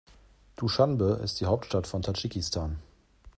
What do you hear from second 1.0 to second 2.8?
ist die Hauptstadt von Tadschikistan.